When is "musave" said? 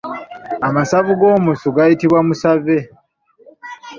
2.27-2.77